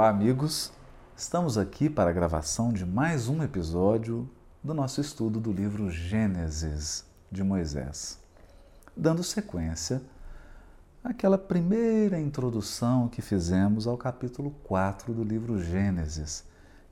[0.00, 0.72] Olá, amigos.
[1.14, 4.26] Estamos aqui para a gravação de mais um episódio
[4.64, 8.18] do nosso estudo do livro Gênesis de Moisés,
[8.96, 10.00] dando sequência
[11.04, 16.46] àquela primeira introdução que fizemos ao capítulo 4 do livro Gênesis,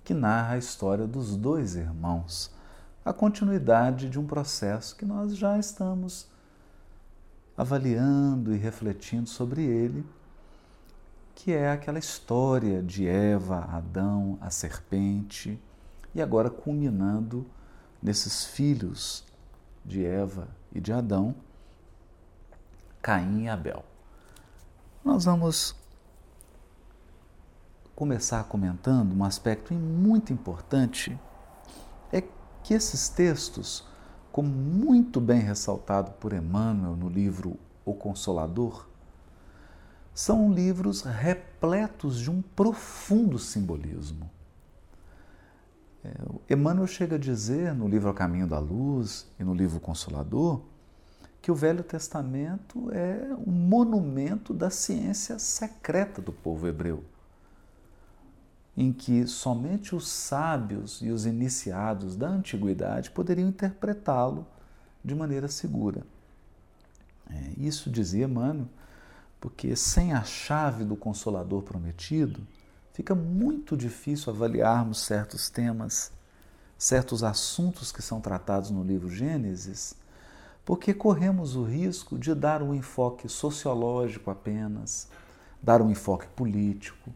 [0.04, 2.54] que narra a história dos dois irmãos,
[3.02, 6.28] a continuidade de um processo que nós já estamos
[7.56, 10.04] avaliando e refletindo sobre ele
[11.38, 15.56] que é aquela história de Eva, Adão, a serpente,
[16.12, 17.46] e agora culminando
[18.02, 19.24] nesses filhos
[19.84, 21.36] de Eva e de Adão,
[23.00, 23.84] Caim e Abel.
[25.04, 25.76] Nós vamos
[27.94, 31.16] começar comentando um aspecto muito importante
[32.12, 32.20] é
[32.64, 33.86] que esses textos,
[34.32, 38.88] como muito bem ressaltado por Emmanuel no livro O Consolador,
[40.18, 44.28] são livros repletos de um profundo simbolismo.
[46.04, 50.62] É, Emmanuel chega a dizer no livro A Caminho da Luz e no livro Consolador
[51.40, 57.04] que o Velho Testamento é um monumento da ciência secreta do povo hebreu,
[58.76, 64.44] em que somente os sábios e os iniciados da antiguidade poderiam interpretá-lo
[65.04, 66.04] de maneira segura.
[67.30, 68.66] É, isso dizia Emmanuel
[69.40, 72.40] porque sem a chave do Consolador prometido,
[72.92, 76.10] fica muito difícil avaliarmos certos temas,
[76.76, 79.94] certos assuntos que são tratados no livro Gênesis,
[80.64, 85.08] porque corremos o risco de dar um enfoque sociológico apenas,
[85.62, 87.10] dar um enfoque político,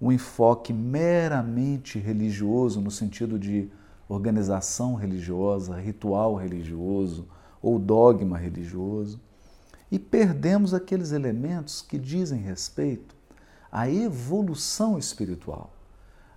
[0.00, 3.70] um enfoque meramente religioso, no sentido de
[4.08, 7.26] organização religiosa, ritual religioso
[7.60, 9.18] ou dogma religioso
[9.90, 13.14] e perdemos aqueles elementos que dizem respeito
[13.70, 15.72] à evolução espiritual,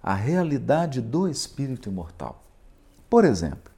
[0.02, 2.44] à realidade do espírito imortal.
[3.10, 3.72] Por exemplo,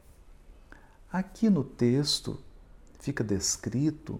[1.11, 2.39] aqui no texto
[2.99, 4.19] fica descrito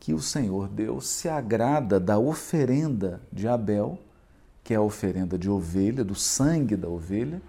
[0.00, 3.98] que o Senhor Deus se agrada da oferenda de Abel,
[4.62, 7.40] que é a oferenda de ovelha, do sangue da ovelha,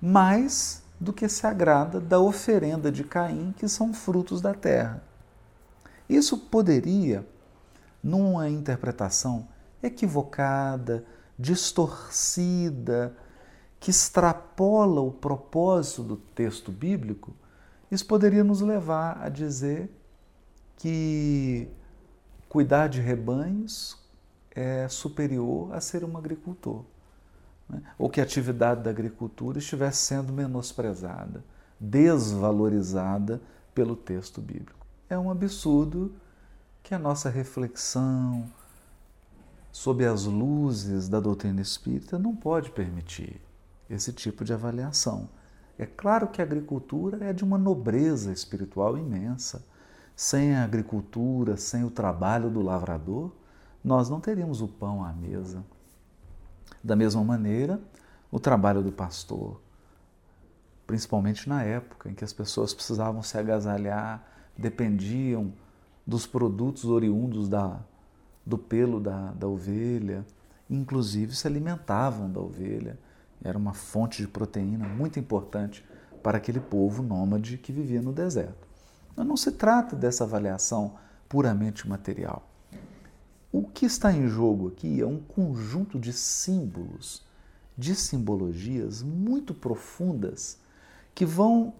[0.00, 5.02] mais do que se agrada da oferenda de Caim, que são frutos da terra.
[6.08, 7.26] Isso poderia,
[8.02, 9.48] numa interpretação
[9.82, 11.04] equivocada,
[11.38, 13.16] distorcida,
[13.78, 17.34] que extrapola o propósito do texto bíblico,
[17.90, 19.90] isso poderia nos levar a dizer
[20.76, 21.68] que
[22.48, 23.98] cuidar de rebanhos
[24.50, 26.84] é superior a ser um agricultor.
[27.68, 27.82] Né?
[27.98, 31.44] Ou que a atividade da agricultura estivesse sendo menosprezada,
[31.78, 33.40] desvalorizada
[33.74, 36.14] pelo texto bíblico é um absurdo
[36.82, 38.50] que a nossa reflexão
[39.70, 43.40] sob as luzes da doutrina espírita não pode permitir
[43.90, 45.28] esse tipo de avaliação.
[45.78, 49.64] É claro que a agricultura é de uma nobreza espiritual imensa.
[50.14, 53.30] Sem a agricultura, sem o trabalho do lavrador,
[53.84, 55.62] nós não teríamos o pão à mesa.
[56.82, 57.78] Da mesma maneira,
[58.30, 59.60] o trabalho do pastor,
[60.86, 65.52] principalmente na época em que as pessoas precisavam se agasalhar dependiam
[66.06, 67.80] dos produtos oriundos da,
[68.44, 70.24] do pelo da, da ovelha,
[70.70, 72.98] inclusive se alimentavam da ovelha.
[73.42, 75.84] Era uma fonte de proteína muito importante
[76.22, 78.66] para aquele povo nômade que vivia no deserto.
[79.14, 80.94] Mas não se trata dessa avaliação
[81.28, 82.48] puramente material.
[83.52, 87.24] O que está em jogo aqui é um conjunto de símbolos,
[87.76, 90.58] de simbologias muito profundas
[91.14, 91.72] que vão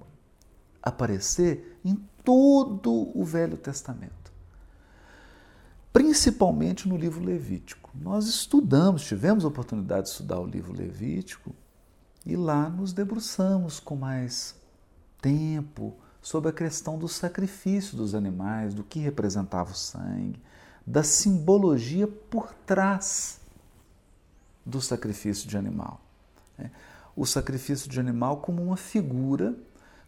[0.86, 4.32] aparecer em todo o Velho Testamento,
[5.92, 7.90] principalmente no livro Levítico.
[7.92, 11.52] Nós estudamos, tivemos a oportunidade de estudar o livro Levítico
[12.24, 14.54] e lá nos debruçamos com mais
[15.20, 20.40] tempo sobre a questão do sacrifício dos animais, do que representava o sangue,
[20.86, 23.40] da simbologia por trás
[24.64, 26.00] do sacrifício de animal.
[26.56, 26.70] Né?
[27.16, 29.56] O sacrifício de animal como uma figura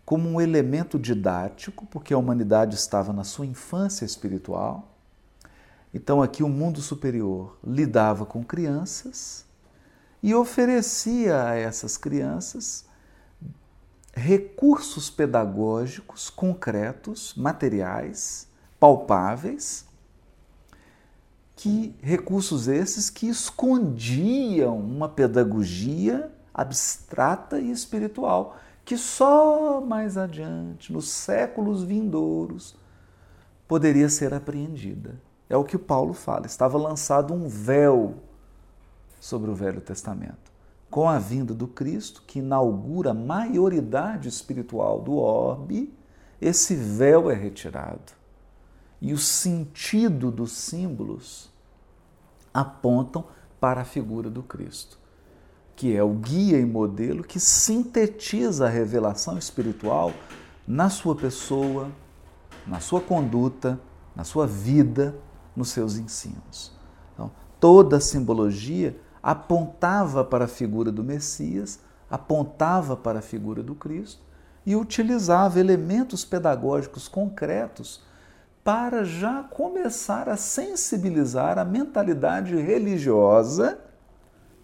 [0.09, 4.97] como um elemento didático, porque a humanidade estava na sua infância espiritual.
[5.93, 9.45] Então, aqui o mundo superior lidava com crianças
[10.23, 12.87] e oferecia a essas crianças
[14.15, 18.49] recursos pedagógicos concretos, materiais,
[18.81, 19.85] palpáveis,
[21.55, 28.57] que recursos esses que escondiam uma pedagogia abstrata e espiritual
[28.88, 32.75] que só mais adiante, nos séculos vindouros,
[33.67, 35.20] poderia ser apreendida.
[35.46, 38.14] É o que Paulo fala, estava lançado um véu
[39.20, 40.50] sobre o Velho Testamento.
[40.88, 45.94] Com a vinda do Cristo, que inaugura a maioridade espiritual do orbe,
[46.40, 48.14] esse véu é retirado.
[49.02, 51.50] E o sentido dos símbolos
[52.55, 53.26] apontam
[53.61, 54.99] para a figura do Cristo,
[55.79, 60.13] que é o guia e modelo que sintetiza a revelação espiritual
[60.67, 61.89] na sua pessoa,
[62.67, 63.79] na sua conduta,
[64.15, 65.15] na sua vida,
[65.55, 66.73] nos seus ensinos.
[67.15, 67.31] Então,
[67.61, 71.79] toda a simbologia apontava para a figura do Messias,
[72.11, 74.21] apontava para a figura do Cristo
[74.67, 78.03] e utilizava elementos pedagógicos concretos
[78.65, 83.79] para já começar a sensibilizar a mentalidade religiosa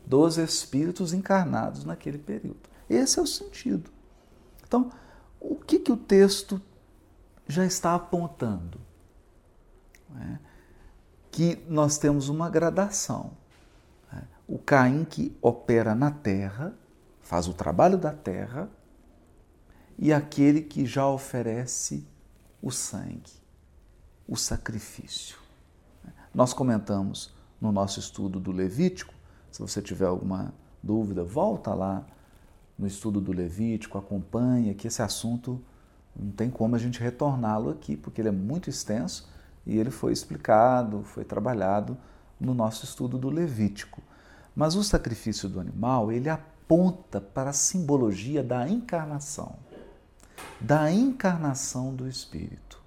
[0.07, 2.69] dos espíritos encarnados naquele período.
[2.89, 3.91] Esse é o sentido.
[4.67, 4.91] Então,
[5.41, 6.61] o que, que o texto
[7.47, 8.81] já está apontando?
[10.21, 10.55] É
[11.35, 13.33] que nós temos uma gradação.
[14.13, 16.73] É o Caim que opera na terra,
[17.21, 18.71] faz o trabalho da terra,
[19.99, 22.07] e aquele que já oferece
[22.63, 23.33] o sangue,
[24.29, 25.37] o sacrifício.
[26.33, 29.14] Nós comentamos no nosso estudo do Levítico,
[29.55, 30.53] se você tiver alguma
[30.83, 32.05] dúvida, volta lá
[32.77, 35.63] no estudo do Levítico, acompanha, que esse assunto
[36.17, 39.31] não tem como a gente retorná-lo aqui, porque ele é muito extenso
[39.65, 41.97] e ele foi explicado, foi trabalhado
[42.41, 44.03] no nosso estudo do Levítico.
[44.57, 49.57] Mas o sacrifício do animal, ele aponta para a simbologia da encarnação
[50.61, 52.83] da encarnação do Espírito.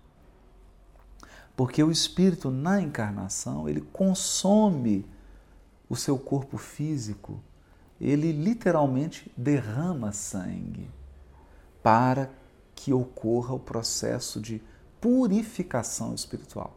[1.55, 5.05] Porque o Espírito, na encarnação, ele consome
[5.89, 7.41] o seu corpo físico,
[7.99, 10.89] ele literalmente derrama sangue
[11.81, 12.29] para
[12.75, 14.61] que ocorra o processo de
[15.01, 16.75] purificação espiritual,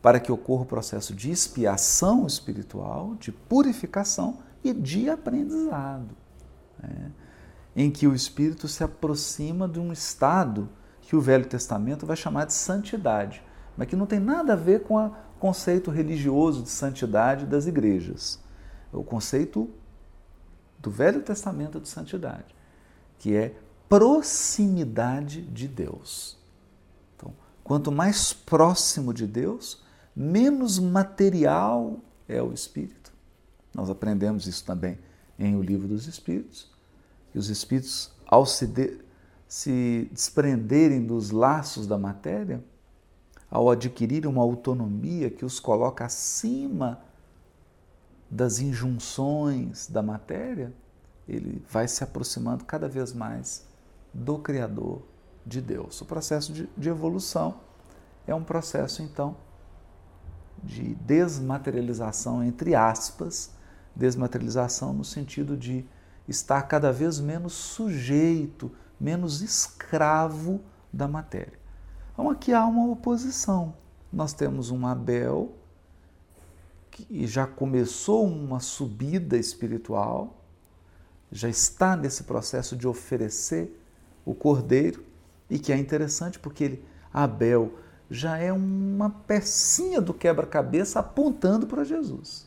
[0.00, 6.16] para que ocorra o processo de expiação espiritual, de purificação e de aprendizado.
[6.78, 7.12] Né?
[7.76, 10.68] em que o espírito se aproxima de um estado
[11.02, 13.42] que o Velho Testamento vai chamar de santidade,
[13.76, 15.12] mas que não tem nada a ver com o
[15.44, 18.40] conceito religioso de santidade das igrejas.
[18.90, 19.68] É o conceito
[20.78, 22.54] do Velho Testamento de santidade,
[23.18, 23.54] que é
[23.86, 26.38] proximidade de Deus.
[27.14, 27.30] Então,
[27.62, 29.82] quanto mais próximo de Deus,
[30.16, 33.12] menos material é o espírito.
[33.74, 34.98] Nós aprendemos isso também
[35.38, 36.72] em O Livro dos Espíritos
[37.30, 38.98] que os espíritos, ao se, de,
[39.46, 42.64] se desprenderem dos laços da matéria,
[43.50, 47.00] ao adquirir uma autonomia que os coloca acima
[48.30, 50.72] das injunções da matéria,
[51.28, 53.66] ele vai se aproximando cada vez mais
[54.12, 55.02] do Criador,
[55.46, 56.00] de Deus.
[56.00, 57.60] O processo de, de evolução
[58.26, 59.36] é um processo, então,
[60.62, 63.50] de desmaterialização, entre aspas,
[63.94, 65.84] desmaterialização no sentido de
[66.26, 70.60] está cada vez menos sujeito, menos escravo
[70.92, 71.63] da matéria.
[72.14, 73.74] Então aqui há uma oposição.
[74.12, 75.52] Nós temos um Abel
[76.88, 80.40] que já começou uma subida espiritual,
[81.30, 83.76] já está nesse processo de oferecer
[84.24, 85.04] o cordeiro
[85.50, 87.72] e que é interessante porque ele, Abel
[88.08, 92.46] já é uma pecinha do quebra-cabeça apontando para Jesus.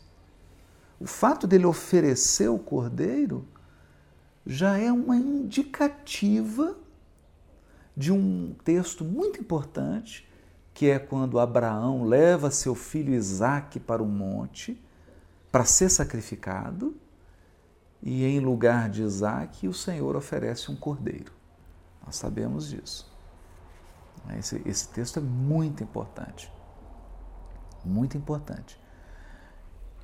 [0.98, 3.46] O fato dele oferecer o cordeiro
[4.45, 6.74] já é uma indicativa
[7.97, 10.30] de um texto muito importante,
[10.73, 14.80] que é quando Abraão leva seu filho Isaque para o monte
[15.51, 16.95] para ser sacrificado,
[18.04, 21.33] e em lugar de Isaque, o Senhor oferece um cordeiro.
[22.06, 23.11] Nós sabemos disso.
[24.37, 26.51] Esse, esse texto é muito importante.
[27.83, 28.80] Muito importante.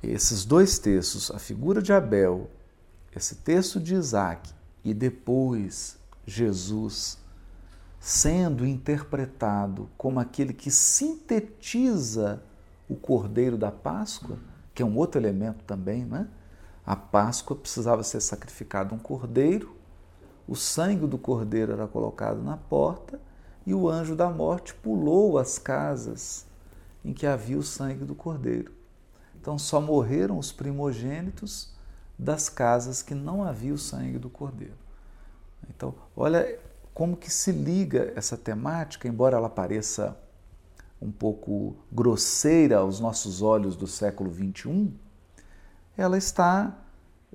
[0.02, 2.50] Esses dois textos, a figura de Abel
[3.14, 5.96] esse texto de Isaac e depois
[6.26, 7.18] Jesus
[8.04, 12.42] sendo interpretado como aquele que sintetiza
[12.86, 14.36] o cordeiro da Páscoa,
[14.74, 16.28] que é um outro elemento também, né?
[16.84, 19.74] A Páscoa precisava ser sacrificado um cordeiro,
[20.46, 23.18] o sangue do cordeiro era colocado na porta
[23.64, 26.44] e o anjo da morte pulou as casas
[27.02, 28.70] em que havia o sangue do cordeiro.
[29.40, 31.72] Então só morreram os primogênitos
[32.18, 34.76] das casas que não havia o sangue do cordeiro.
[35.70, 36.58] Então, olha
[36.94, 40.16] como que se liga essa temática, embora ela pareça
[41.02, 44.92] um pouco grosseira aos nossos olhos do século 21,
[45.96, 46.78] ela está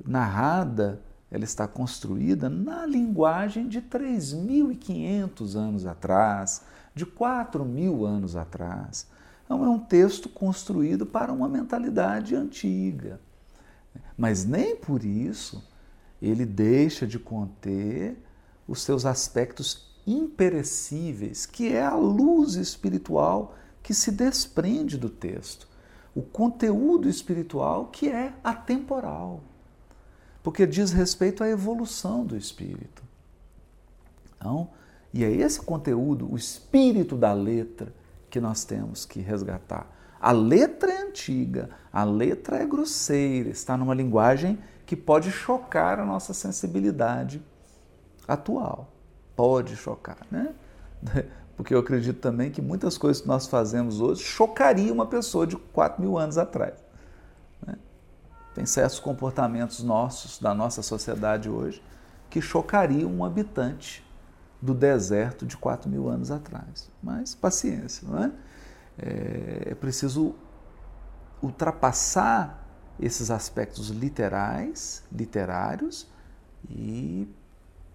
[0.03, 6.63] narrada, ela está construída na linguagem de 3.500 anos atrás,
[6.95, 9.05] de 4.000 anos atrás.
[9.45, 13.19] Então, é um texto construído para uma mentalidade antiga
[14.17, 15.63] mas nem por isso
[16.21, 18.21] ele deixa de conter
[18.69, 25.67] os seus aspectos imperecíveis, que é a luz espiritual que se desprende do texto,
[26.13, 29.41] o conteúdo espiritual que é atemporal,
[30.43, 33.03] porque diz respeito à evolução do espírito.
[34.37, 34.69] Então,
[35.11, 37.91] e é esse conteúdo, o espírito da letra,
[38.29, 39.91] que nós temos que resgatar.
[40.21, 46.05] A letra é antiga, a letra é grosseira, está numa linguagem que pode chocar a
[46.05, 47.41] nossa sensibilidade
[48.29, 48.91] atual.
[49.35, 50.53] Pode chocar, né?
[51.57, 55.57] Porque eu acredito também que muitas coisas que nós fazemos hoje chocariam uma pessoa de
[55.57, 56.75] 4 mil anos atrás.
[57.65, 57.75] Né?
[58.55, 61.83] Tem certos comportamentos nossos, da nossa sociedade hoje,
[62.29, 64.05] que chocariam um habitante
[64.61, 66.89] do deserto de 4 mil anos atrás.
[67.03, 68.31] Mas paciência, não é?
[68.97, 70.35] É, é preciso
[71.41, 72.65] ultrapassar
[72.99, 76.07] esses aspectos literais, literários
[76.69, 77.27] e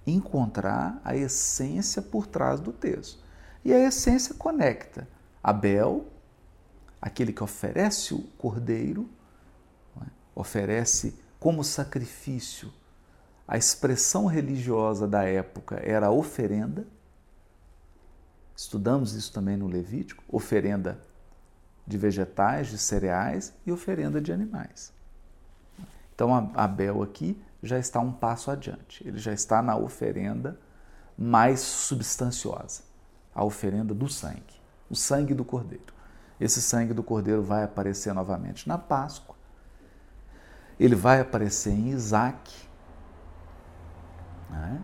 [0.06, 3.22] encontrar a essência por trás do texto.
[3.64, 5.08] E a essência conecta
[5.42, 6.06] Abel,
[7.00, 9.08] aquele que oferece o cordeiro,
[10.00, 10.06] é?
[10.34, 12.72] oferece como sacrifício
[13.46, 16.86] a expressão religiosa da época era a oferenda.
[18.56, 20.98] Estudamos isso também no Levítico: oferenda
[21.86, 24.92] de vegetais, de cereais e oferenda de animais.
[26.14, 30.58] Então, Abel aqui já está um passo adiante, ele já está na oferenda
[31.16, 32.82] mais substanciosa
[33.34, 35.92] a oferenda do sangue, o sangue do cordeiro.
[36.40, 39.34] Esse sangue do cordeiro vai aparecer novamente na Páscoa,
[40.78, 42.52] ele vai aparecer em Isaac,
[44.50, 44.82] né?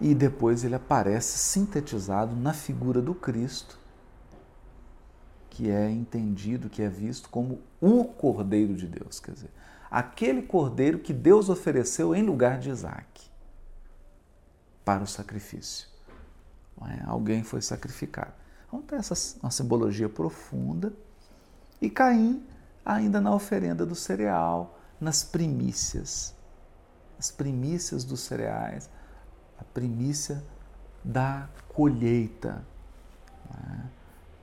[0.00, 3.78] e depois ele aparece sintetizado na figura do Cristo,
[5.48, 9.50] que é entendido, que é visto como o Cordeiro de Deus, quer dizer,
[9.90, 13.30] aquele Cordeiro que Deus ofereceu em lugar de Isaac
[14.84, 15.88] para o sacrifício.
[17.06, 18.32] Alguém foi sacrificado.
[18.66, 20.92] Então tem essa uma simbologia profunda.
[21.80, 22.46] E Caim,
[22.84, 26.34] ainda na oferenda do cereal, nas primícias,
[27.18, 28.88] as primícias dos cereais,
[29.58, 30.42] a primícia
[31.02, 32.64] da colheita.
[33.50, 33.90] Né?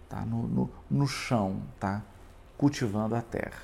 [0.10, 2.01] Tá no, no, no, chão, tá
[2.58, 3.62] cultivando a terra.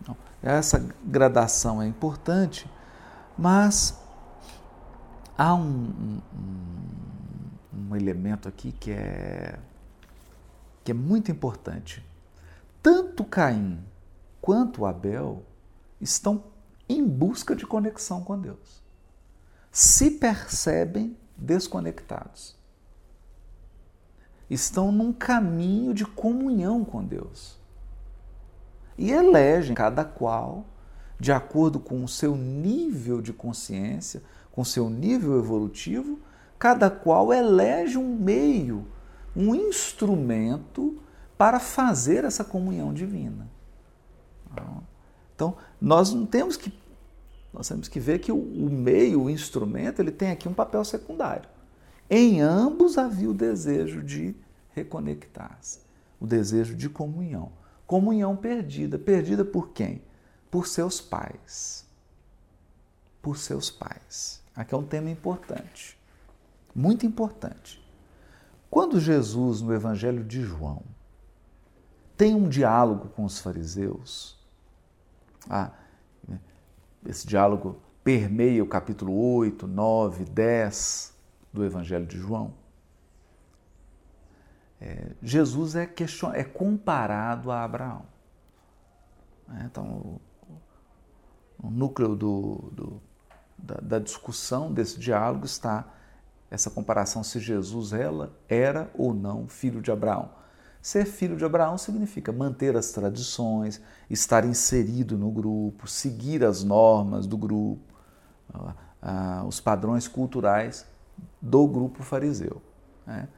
[0.00, 2.70] Então, essa gradação é importante,
[3.36, 3.98] mas
[5.36, 9.58] há um, um, um elemento aqui que é,
[10.84, 12.04] que é muito importante.
[12.82, 13.78] Tanto Caim
[14.40, 15.44] quanto Abel
[16.00, 16.44] estão
[16.88, 18.86] em busca de conexão com Deus
[19.76, 22.56] se percebem desconectados.
[24.48, 27.58] Estão num caminho de comunhão com Deus.
[28.98, 30.64] E elegem cada qual,
[31.18, 34.22] de acordo com o seu nível de consciência,
[34.52, 36.18] com o seu nível evolutivo,
[36.58, 38.86] cada qual elege um meio,
[39.34, 40.98] um instrumento
[41.36, 43.48] para fazer essa comunhão divina.
[45.34, 46.72] Então, nós não temos que
[47.52, 48.36] nós temos que ver que o,
[48.70, 51.48] meio, o instrumento, ele tem aqui um papel secundário.
[52.08, 54.36] Em ambos havia o desejo de
[54.72, 55.80] reconectar-se,
[56.20, 57.50] o desejo de comunhão.
[57.86, 58.98] Comunhão perdida.
[58.98, 60.02] Perdida por quem?
[60.50, 61.86] Por seus pais.
[63.22, 64.42] Por seus pais.
[64.54, 65.98] Aqui é um tema importante,
[66.74, 67.84] muito importante.
[68.70, 70.82] Quando Jesus, no Evangelho de João,
[72.16, 74.38] tem um diálogo com os fariseus,
[75.48, 75.70] ah,
[77.04, 81.14] esse diálogo permeia o capítulo 8, 9, 10
[81.52, 82.54] do Evangelho de João.
[84.86, 86.32] É, Jesus é, question...
[86.32, 88.02] é comparado a Abraão.
[89.58, 90.20] É, então, o,
[91.64, 93.02] o núcleo do, do,
[93.58, 95.92] da, da, discussão desse diálogo está
[96.48, 100.30] essa comparação se Jesus ela era ou não filho de Abraão.
[100.80, 107.26] Ser filho de Abraão significa manter as tradições, estar inserido no grupo, seguir as normas
[107.26, 107.82] do grupo,
[109.48, 110.86] os padrões culturais
[111.42, 112.62] do grupo fariseu.
[113.04, 113.28] Né?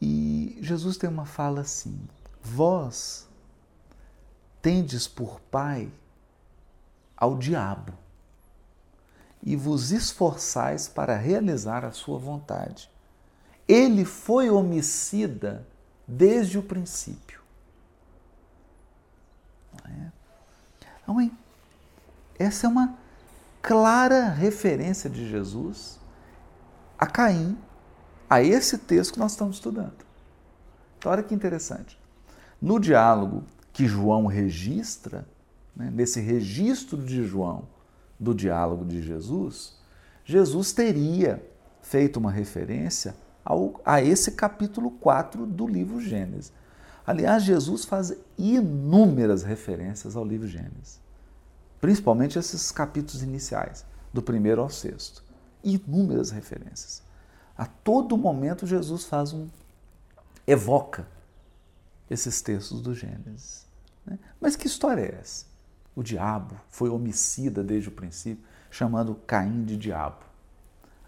[0.00, 1.98] E Jesus tem uma fala assim:
[2.42, 3.26] Vós
[4.60, 5.90] tendes por pai
[7.16, 7.92] ao diabo
[9.42, 12.90] e vos esforçais para realizar a sua vontade.
[13.68, 15.66] Ele foi homicida
[16.06, 17.40] desde o princípio.
[21.02, 21.30] Então,
[22.38, 22.98] essa é uma
[23.62, 25.98] clara referência de Jesus
[26.98, 27.56] a Caim,
[28.28, 29.94] a esse texto que nós estamos estudando.
[30.98, 31.98] Então, olha que interessante.
[32.60, 35.26] No diálogo que João registra
[35.74, 37.68] né, nesse registro de João
[38.18, 39.76] do diálogo de Jesus,
[40.24, 41.44] Jesus teria
[41.82, 43.14] feito uma referência
[43.44, 46.52] ao, a esse capítulo 4 do livro Gênesis.
[47.06, 50.98] Aliás, Jesus faz inúmeras referências ao livro Gênesis,
[51.80, 55.22] principalmente esses capítulos iniciais, do primeiro ao sexto.
[55.62, 57.05] Inúmeras referências.
[57.56, 59.48] A todo momento, Jesus faz um.
[60.46, 61.06] evoca
[62.10, 63.66] esses textos do Gênesis.
[64.04, 64.18] Né?
[64.40, 65.46] Mas que história é essa?
[65.94, 70.24] O diabo foi homicida desde o princípio, chamando Caim de diabo.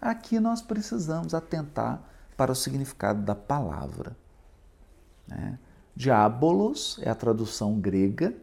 [0.01, 2.01] Aqui nós precisamos atentar
[2.35, 4.15] para o significado da palavra.
[5.27, 5.59] Né?
[5.95, 8.33] Diabolos é a tradução grega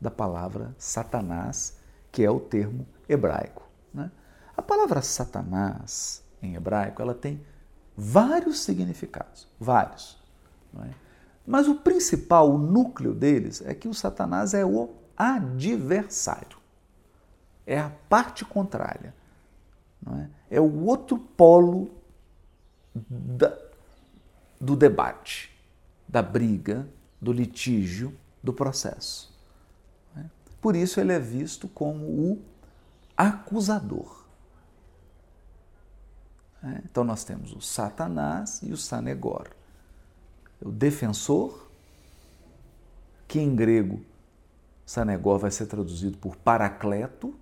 [0.00, 1.78] da palavra Satanás,
[2.12, 3.62] que é o termo hebraico.
[3.94, 4.10] Né?
[4.56, 7.40] A palavra Satanás, em hebraico, ela tem
[7.96, 10.18] vários significados, vários.
[10.84, 10.90] É?
[11.46, 16.58] Mas o principal, o núcleo deles, é que o Satanás é o adversário.
[17.66, 19.14] É a parte contrária.
[20.50, 20.56] É?
[20.56, 20.60] é?
[20.60, 21.90] o outro polo
[22.94, 23.56] da,
[24.60, 25.50] do debate,
[26.06, 26.88] da briga,
[27.20, 29.34] do litígio, do processo.
[30.16, 30.24] É?
[30.60, 32.42] Por isso ele é visto como o
[33.16, 34.17] acusador.
[36.76, 36.82] É?
[36.84, 39.48] Então nós temos o Satanás e o Sanegor
[40.60, 41.68] o defensor,
[43.26, 44.00] que em grego
[44.84, 47.34] Sanegó vai ser traduzido por paracleto,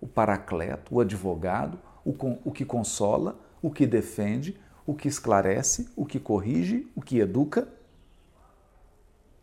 [0.00, 6.06] o paracleto, o advogado, o, o que consola, o que defende, o que esclarece, o
[6.06, 7.66] que corrige, o que educa,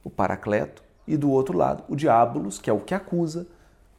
[0.03, 3.45] o paracleto, e do outro lado, o diabolos, que é o que acusa,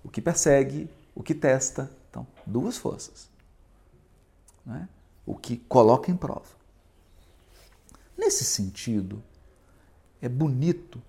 [0.03, 1.91] o que persegue, o que testa.
[2.09, 3.29] Então, duas forças.
[4.69, 4.89] É?
[5.25, 6.57] O que coloca em prova.
[8.17, 9.23] Nesse sentido,
[10.21, 11.01] é bonito,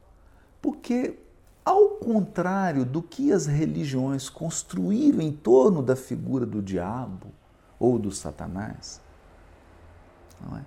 [0.61, 1.17] porque,
[1.63, 7.27] ao contrário do que as religiões construíram em torno da figura do diabo
[7.79, 9.01] ou do Satanás,
[10.55, 10.61] é?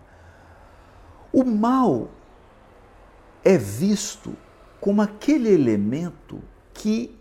[1.32, 2.08] o mal
[3.44, 4.36] é visto
[4.80, 7.16] como aquele elemento que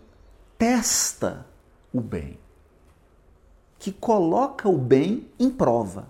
[0.56, 1.46] testa
[1.92, 2.38] o bem,
[3.80, 6.06] que coloca o bem em prova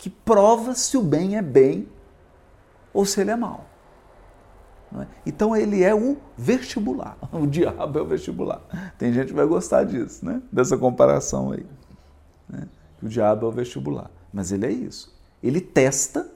[0.00, 1.86] que prova se o bem é bem
[2.90, 3.66] ou se ele é mal.
[4.98, 5.06] É?
[5.26, 7.18] Então ele é o vestibular.
[7.30, 8.62] O diabo é o vestibular.
[8.96, 10.40] Tem gente que vai gostar disso, né?
[10.50, 11.66] Dessa comparação aí.
[12.48, 12.66] Né?
[13.02, 14.10] O diabo é o vestibular.
[14.32, 15.14] Mas ele é isso.
[15.42, 16.26] Ele testa,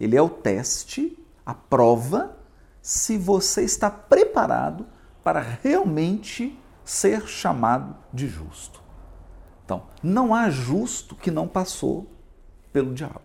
[0.00, 2.36] ele é o teste, a prova,
[2.82, 4.84] se você está preparado
[5.22, 8.85] para realmente ser chamado de justo.
[9.66, 12.08] Então, não há justo que não passou
[12.72, 13.20] pelo diabo,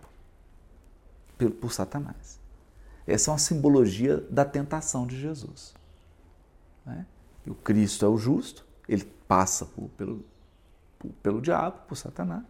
[1.37, 2.39] por, por Satanás.
[3.05, 5.75] Essa é uma simbologia da tentação de Jesus.
[6.83, 7.05] Né?
[7.45, 10.25] O Cristo é o justo, ele passa por, pelo,
[10.97, 12.43] por, pelo diabo, por Satanás,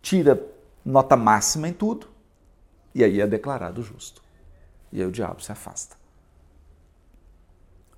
[0.00, 0.40] tira
[0.84, 2.06] nota máxima em tudo,
[2.94, 4.22] e aí é declarado justo.
[4.92, 5.96] E aí o diabo se afasta.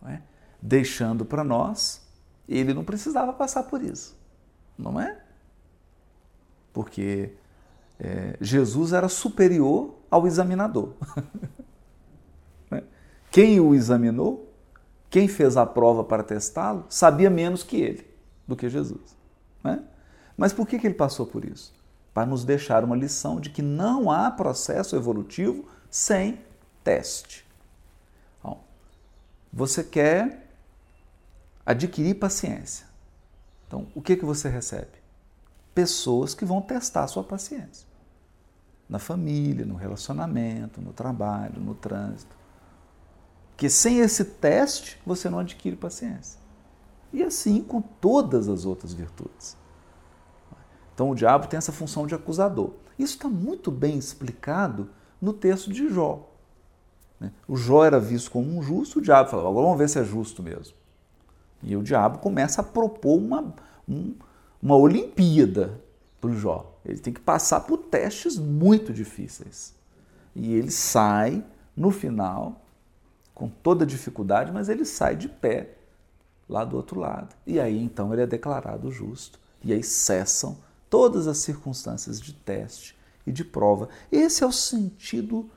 [0.06, 0.22] É?
[0.62, 2.00] Deixando para nós,
[2.48, 4.18] ele não precisava passar por isso.
[4.80, 5.18] Não é?
[6.72, 7.32] Porque
[7.98, 10.94] é, Jesus era superior ao examinador.
[12.70, 12.84] Né?
[13.32, 14.48] quem o examinou,
[15.08, 18.06] quem fez a prova para testá-lo, sabia menos que ele,
[18.46, 19.16] do que Jesus.
[19.64, 19.82] Né?
[20.36, 21.74] Mas por que, que ele passou por isso?
[22.14, 26.38] Para nos deixar uma lição de que não há processo evolutivo sem
[26.84, 27.44] teste.
[29.52, 30.46] Você quer
[31.66, 32.86] adquirir paciência.
[33.70, 34.98] Então, o que, que você recebe?
[35.72, 37.86] Pessoas que vão testar a sua paciência
[38.88, 42.36] na família, no relacionamento, no trabalho, no trânsito.
[43.56, 46.40] Que sem esse teste você não adquire paciência.
[47.12, 49.56] E assim com todas as outras virtudes.
[50.92, 52.72] Então o diabo tem essa função de acusador.
[52.98, 54.90] Isso está muito bem explicado
[55.22, 56.28] no texto de Jó.
[57.20, 57.30] Né?
[57.46, 60.04] O Jó era visto como um justo, o diabo falava, agora vamos ver se é
[60.04, 60.79] justo mesmo.
[61.62, 63.54] E o diabo começa a propor uma,
[63.88, 64.14] um,
[64.62, 65.80] uma Olimpíada
[66.20, 66.78] para o Jó.
[66.84, 69.74] Ele tem que passar por testes muito difíceis.
[70.34, 71.44] E ele sai,
[71.76, 72.64] no final,
[73.34, 75.74] com toda dificuldade, mas ele sai de pé
[76.48, 77.34] lá do outro lado.
[77.46, 79.38] E aí então ele é declarado justo.
[79.62, 82.96] E aí cessam todas as circunstâncias de teste
[83.26, 83.88] e de prova.
[84.10, 85.48] Esse é o sentido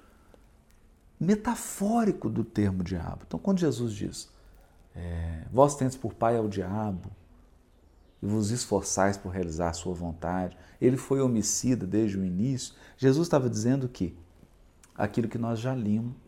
[1.20, 3.22] metafórico do termo diabo.
[3.26, 4.30] Então, quando Jesus diz:
[4.96, 7.12] é, Vós tendes por pai ao diabo,
[8.24, 10.58] e vos esforçais por realizar a sua vontade.
[10.80, 12.74] Ele foi homicida desde o início.
[12.98, 14.18] Jesus estava dizendo que
[14.96, 15.76] aquilo que nós já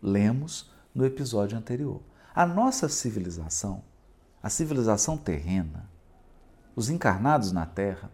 [0.01, 2.01] lemos no episódio anterior.
[2.35, 3.81] A nossa civilização,
[4.43, 5.89] a civilização terrena,
[6.75, 8.11] os encarnados na Terra,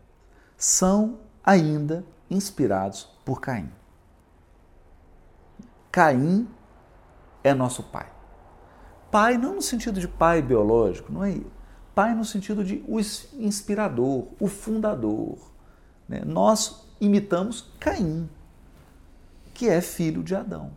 [0.55, 3.71] são ainda inspirados por Caim.
[5.91, 6.47] Caim
[7.43, 8.20] é nosso pai.
[9.11, 11.39] Pai não no sentido de pai biológico, não é
[11.93, 12.99] pai no sentido de o
[13.33, 15.37] inspirador, o fundador.
[16.07, 16.21] Né?
[16.25, 18.29] Nós imitamos Caim,
[19.53, 20.71] que é filho de Adão.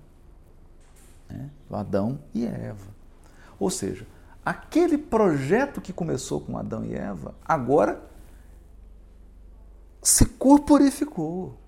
[1.29, 1.49] Né?
[1.71, 2.93] Adão e Eva.
[3.59, 4.07] Ou seja,
[4.45, 8.03] aquele projeto que começou com Adão e Eva, agora
[10.03, 11.59] se corporificou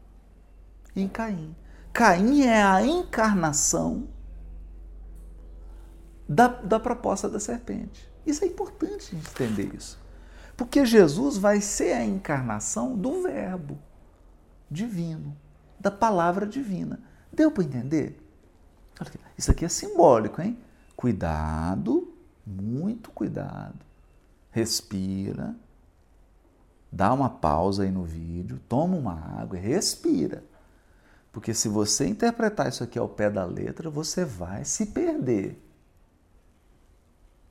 [0.95, 1.55] em Caim.
[1.93, 4.09] Caim é a encarnação
[6.29, 8.11] da, da proposta da serpente.
[8.27, 9.99] Isso é importante entender isso.
[10.57, 13.79] Porque Jesus vai ser a encarnação do Verbo
[14.71, 15.37] divino,
[15.79, 16.99] da palavra divina.
[17.33, 18.21] Deu para entender?
[19.37, 20.59] Isso aqui é simbólico, hein?
[20.97, 22.13] Cuidado,
[22.47, 23.79] muito cuidado.
[24.51, 25.55] Respira.
[26.91, 30.43] Dá uma pausa aí no vídeo, toma uma água e respira.
[31.31, 35.63] Porque se você interpretar isso aqui ao pé da letra, você vai se perder.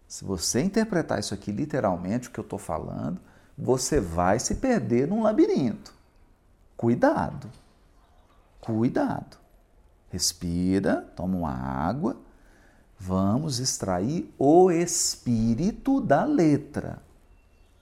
[0.08, 3.20] Se você interpretar isso aqui literalmente, o que eu estou falando,
[3.58, 5.94] você vai se perder num labirinto.
[6.78, 7.50] Cuidado.
[8.60, 9.38] Cuidado.
[10.10, 12.18] Respira, toma uma água.
[12.98, 17.02] Vamos extrair o espírito da letra.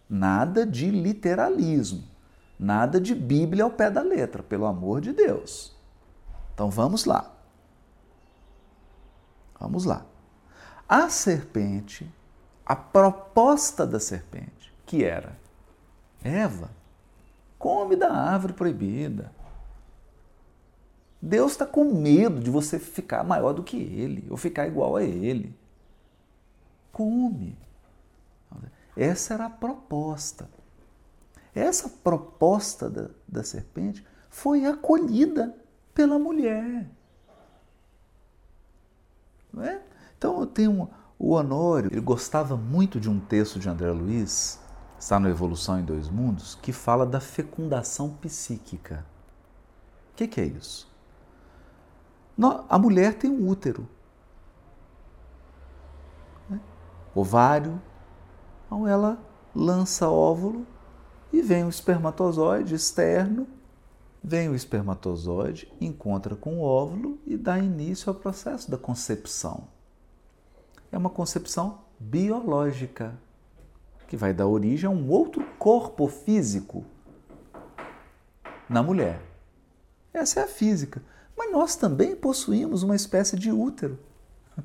[0.10, 2.04] Nada de literalismo.
[2.58, 5.76] Nada de Bíblia ao pé da letra, pelo amor de Deus.
[6.54, 7.32] Então vamos lá.
[9.60, 10.06] Vamos lá.
[10.88, 12.12] A serpente,
[12.66, 15.38] a proposta da serpente, que era
[16.24, 16.70] Eva,
[17.58, 19.32] come da árvore proibida.
[21.22, 25.04] Deus está com medo de você ficar maior do que ele ou ficar igual a
[25.04, 25.56] ele.
[26.92, 27.58] Come.
[28.96, 30.50] Essa era a proposta.
[31.56, 35.56] Essa proposta da, da serpente foi acolhida
[35.94, 36.88] pela mulher.
[39.52, 39.82] Não é?
[40.24, 44.58] Então eu tenho o Honório, ele gostava muito de um texto de André Luiz,
[44.98, 49.06] está no Evolução em Dois Mundos, que fala da fecundação psíquica.
[50.14, 50.90] O que, que é isso?
[52.70, 53.86] A mulher tem um útero,
[56.50, 56.58] né?
[57.14, 57.82] ovário,
[58.66, 59.18] então ela
[59.54, 60.66] lança óvulo
[61.34, 63.46] e vem o espermatozoide externo,
[64.24, 69.73] vem o espermatozoide, encontra com o óvulo e dá início ao processo da concepção
[70.94, 73.20] é uma concepção biológica,
[74.08, 76.86] que vai dar origem a um outro corpo físico
[78.70, 79.20] na mulher.
[80.14, 81.02] Essa é a física.
[81.36, 83.98] Mas nós também possuímos uma espécie de útero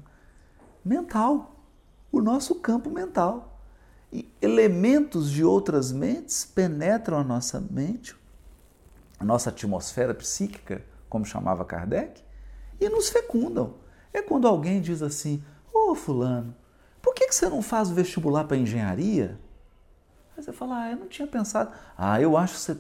[0.84, 1.56] mental,
[2.12, 3.58] o nosso campo mental.
[4.12, 8.14] E elementos de outras mentes penetram a nossa mente,
[9.18, 12.22] a nossa atmosfera psíquica, como chamava Kardec,
[12.78, 13.76] e nos fecundam.
[14.12, 15.42] É quando alguém diz assim:
[15.94, 16.55] Fulano,
[17.01, 19.38] por que, que você não faz o vestibular para engenharia?
[20.37, 21.72] Aí você fala, ah, eu não tinha pensado.
[21.96, 22.77] Ah, eu acho que você,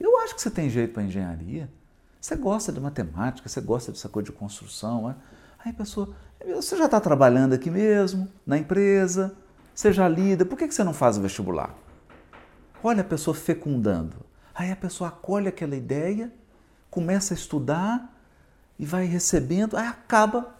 [0.00, 1.70] eu acho que você tem jeito para engenharia.
[2.20, 5.10] Você gosta de matemática, você gosta dessa coisa de construção.
[5.10, 5.14] É?
[5.64, 6.14] Aí a pessoa,
[6.54, 9.36] você já está trabalhando aqui mesmo, na empresa,
[9.74, 11.74] você já lida, por que, que você não faz o vestibular?
[12.82, 14.16] Olha a pessoa fecundando.
[14.54, 16.32] Aí a pessoa acolhe aquela ideia,
[16.90, 18.12] começa a estudar
[18.78, 20.55] e vai recebendo, aí acaba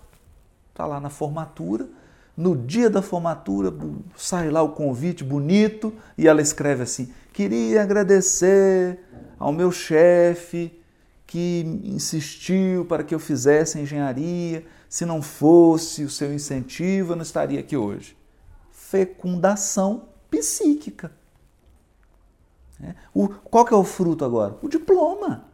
[0.76, 1.88] está lá na formatura.
[2.36, 3.72] No dia da formatura,
[4.14, 9.00] sai lá o convite bonito e ela escreve assim: Queria agradecer
[9.38, 10.78] ao meu chefe
[11.26, 14.66] que insistiu para que eu fizesse engenharia.
[14.86, 18.16] Se não fosse o seu incentivo, eu não estaria aqui hoje.
[18.70, 21.10] Fecundação psíquica.
[22.82, 22.94] É.
[23.14, 24.56] O, qual que é o fruto agora?
[24.60, 25.46] O diploma.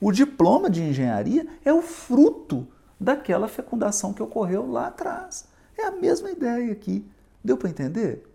[0.00, 2.66] O diploma de engenharia é o fruto
[3.00, 5.48] daquela fecundação que ocorreu lá atrás.
[5.76, 7.10] É a mesma ideia aqui.
[7.42, 8.26] Deu para entender?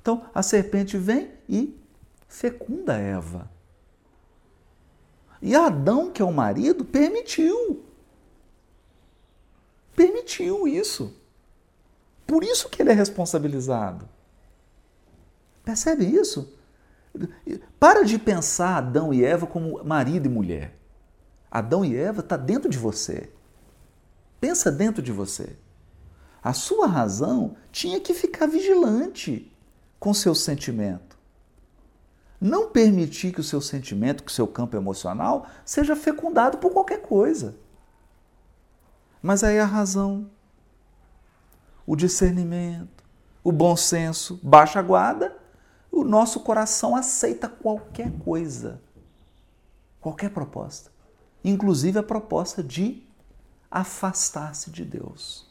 [0.00, 1.78] Então, a serpente vem e
[2.26, 3.50] fecunda Eva.
[5.42, 7.84] E Adão, que é o marido, permitiu.
[9.94, 11.14] Permitiu isso.
[12.26, 14.08] Por isso que ele é responsabilizado.
[15.62, 16.58] Percebe isso?
[17.78, 20.74] Para de pensar Adão e Eva como marido e mulher.
[21.50, 23.30] Adão e Eva está dentro de você.
[24.44, 25.56] Pensa dentro de você.
[26.42, 29.50] A sua razão tinha que ficar vigilante
[29.98, 31.16] com seu sentimento.
[32.38, 37.00] Não permitir que o seu sentimento, que o seu campo emocional, seja fecundado por qualquer
[37.00, 37.56] coisa.
[39.22, 40.30] Mas aí a razão,
[41.86, 43.02] o discernimento,
[43.42, 45.34] o bom senso, baixa a guarda,
[45.90, 48.78] o nosso coração aceita qualquer coisa,
[50.02, 50.92] qualquer proposta,
[51.42, 53.04] inclusive a proposta de
[53.74, 55.44] afastar-se de Deus.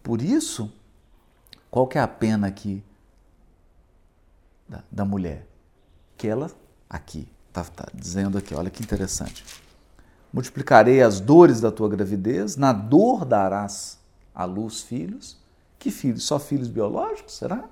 [0.00, 0.72] Por isso,
[1.68, 2.84] qual que é a pena aqui
[4.68, 5.44] da, da mulher?
[6.16, 6.48] Que ela,
[6.88, 9.44] aqui, está tá dizendo aqui, olha que interessante.
[10.32, 13.98] Multiplicarei as dores da tua gravidez, na dor darás
[14.32, 15.36] à luz filhos.
[15.80, 16.22] Que filhos?
[16.22, 17.34] Só filhos biológicos?
[17.34, 17.68] Será?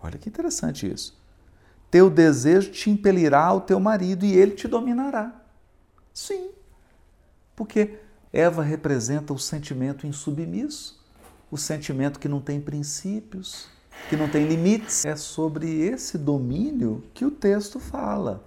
[0.00, 1.18] Olha que interessante isso.
[1.90, 5.34] Teu desejo te impelirá ao teu marido e ele te dominará.
[6.14, 6.50] Sim,
[7.56, 7.98] porque
[8.30, 11.02] Eva representa o sentimento insubmisso,
[11.50, 13.68] o sentimento que não tem princípios,
[14.10, 15.06] que não tem limites.
[15.06, 18.44] É sobre esse domínio que o texto fala.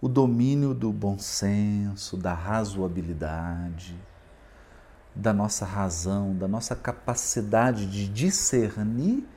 [0.00, 3.94] O domínio do bom senso, da razoabilidade,
[5.14, 9.28] da nossa razão, da nossa capacidade de discernir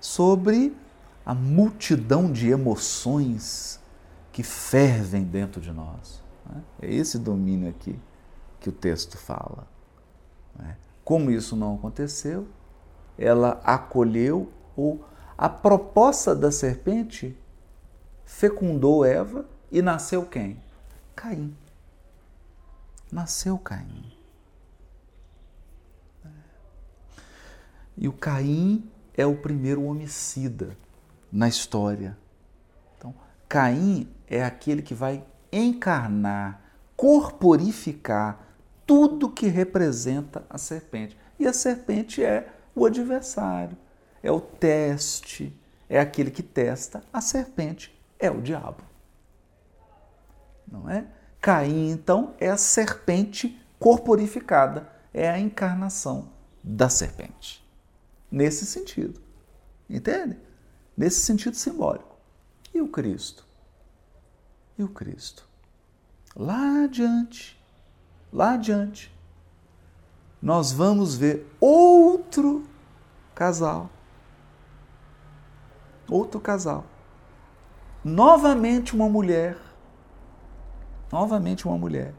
[0.00, 0.74] sobre
[1.26, 3.80] a multidão de emoções
[4.32, 6.22] que fervem dentro de nós.
[6.46, 6.62] Né?
[6.82, 7.98] É esse domínio aqui
[8.64, 9.68] que o texto fala.
[10.56, 10.78] Né?
[11.04, 12.48] Como isso não aconteceu,
[13.18, 15.04] ela acolheu ou
[15.36, 17.36] a proposta da serpente
[18.24, 20.58] fecundou Eva e nasceu quem?
[21.14, 21.54] Caim.
[23.12, 24.10] Nasceu Caim.
[27.98, 30.74] E o Caim é o primeiro homicida
[31.30, 32.16] na história.
[32.96, 33.14] Então,
[33.46, 35.22] Caim é aquele que vai
[35.52, 36.62] encarnar,
[36.96, 38.44] corporificar
[38.86, 41.16] tudo que representa a serpente.
[41.38, 43.76] E a serpente é o adversário,
[44.22, 45.54] é o teste,
[45.88, 47.02] é aquele que testa.
[47.12, 48.82] A serpente é o diabo.
[50.66, 51.06] Não é?
[51.40, 57.62] Caim, então, é a serpente corporificada, é a encarnação da serpente.
[58.30, 59.20] Nesse sentido.
[59.88, 60.38] Entende?
[60.96, 62.16] Nesse sentido simbólico.
[62.72, 63.46] E o Cristo?
[64.78, 65.46] E o Cristo?
[66.34, 67.62] Lá adiante,
[68.34, 69.14] lá adiante,
[70.42, 72.66] nós vamos ver outro
[73.32, 73.88] casal.
[76.10, 76.84] Outro casal.
[78.04, 79.56] Novamente uma mulher.
[81.12, 82.12] Novamente uma mulher.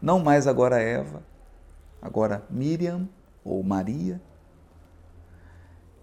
[0.00, 1.22] Não mais agora Eva,
[2.00, 3.08] agora Miriam
[3.44, 4.20] ou Maria,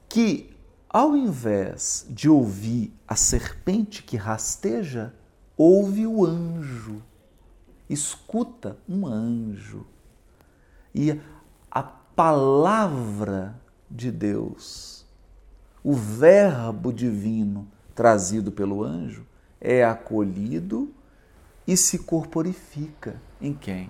[0.07, 0.55] que
[0.89, 5.13] ao invés de ouvir a serpente que rasteja,
[5.57, 7.01] ouve o anjo
[7.89, 9.85] escuta um anjo.
[10.93, 11.19] E
[11.69, 15.05] a palavra de Deus,
[15.83, 19.25] o Verbo divino trazido pelo anjo,
[19.59, 20.91] é acolhido
[21.67, 23.89] e se corporifica em quem?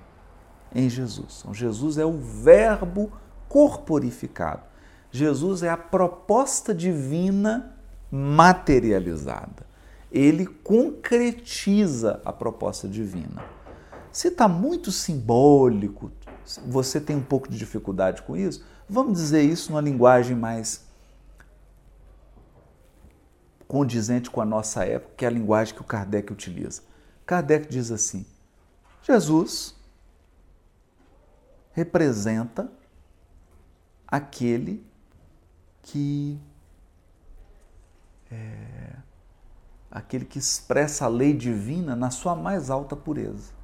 [0.73, 1.39] Em Jesus.
[1.41, 3.11] Então, Jesus é o Verbo
[3.47, 4.63] corporificado.
[5.11, 7.75] Jesus é a proposta divina
[8.11, 9.65] materializada.
[10.11, 13.43] Ele concretiza a proposta divina.
[14.15, 16.09] Se está muito simbólico,
[16.65, 20.85] você tem um pouco de dificuldade com isso, vamos dizer isso numa linguagem mais
[23.67, 26.81] condizente com a nossa época, que é a linguagem que o Kardec utiliza.
[27.25, 28.25] Kardec diz assim:
[29.01, 29.75] Jesus
[31.73, 32.71] representa
[34.07, 34.81] aquele
[35.81, 36.39] que
[38.31, 38.95] é,
[39.91, 43.54] aquele que expressa a lei divina na sua mais alta pureza.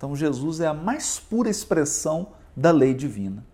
[0.00, 3.44] Então, Jesus é a mais pura expressão da lei divina.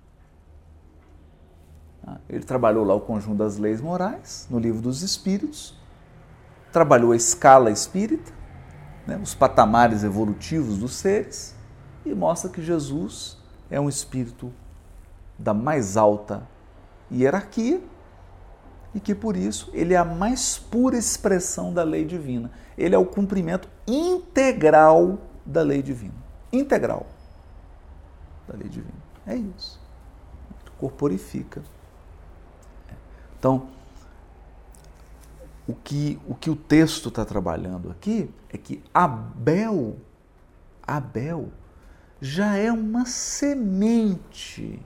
[2.07, 5.75] Ah, ele trabalhou lá o conjunto das leis morais, no livro dos Espíritos,
[6.73, 8.33] trabalhou a escala espírita,
[9.09, 11.53] né, os patamares evolutivos dos seres,
[12.05, 13.37] e mostra que Jesus
[13.69, 14.53] é um espírito
[15.37, 16.47] da mais alta
[17.11, 17.83] hierarquia
[18.95, 22.53] e que por isso ele é a mais pura expressão da lei divina.
[22.79, 26.26] Ele é o cumprimento integral da lei divina
[26.57, 27.07] integral
[28.47, 28.95] da lei divina.
[29.27, 29.81] É isso.
[30.79, 31.63] Corporifica.
[33.39, 33.69] Então,
[35.67, 39.97] o que o, que o texto está trabalhando aqui é que Abel,
[40.83, 41.51] Abel
[42.21, 44.81] já é uma semente,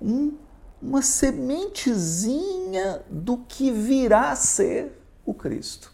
[0.00, 0.36] um,
[0.82, 5.92] uma sementezinha do que virá a ser o Cristo.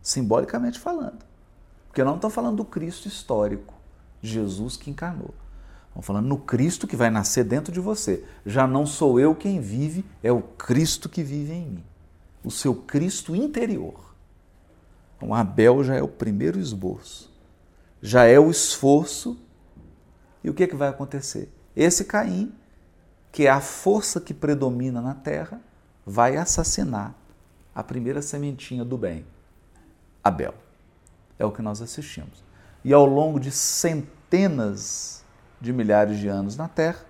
[0.00, 1.25] Simbolicamente falando.
[1.96, 3.72] Porque não estou falando do Cristo histórico,
[4.20, 5.34] Jesus que encarnou.
[5.86, 8.22] Estamos falando no Cristo que vai nascer dentro de você.
[8.44, 11.84] Já não sou eu quem vive, é o Cristo que vive em mim.
[12.44, 14.14] O seu Cristo interior.
[15.16, 17.34] Então, Abel já é o primeiro esboço.
[18.02, 19.38] já é o esforço.
[20.44, 21.50] E o que, é que vai acontecer?
[21.74, 22.52] Esse Caim,
[23.32, 25.62] que é a força que predomina na terra,
[26.04, 27.14] vai assassinar
[27.74, 29.24] a primeira sementinha do bem,
[30.22, 30.65] Abel.
[31.38, 32.44] É o que nós assistimos.
[32.84, 35.24] E ao longo de centenas
[35.60, 37.00] de milhares de anos na Terra,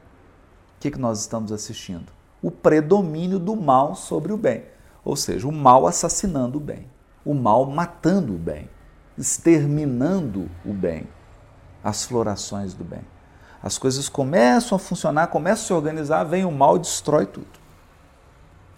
[0.77, 2.13] o que, que nós estamos assistindo?
[2.43, 4.65] O predomínio do mal sobre o bem.
[5.05, 6.91] Ou seja, o mal assassinando o bem,
[7.25, 8.69] o mal matando o bem,
[9.17, 11.07] exterminando o bem,
[11.83, 13.03] as florações do bem.
[13.63, 17.47] As coisas começam a funcionar, começam a se organizar, vem o mal e destrói tudo.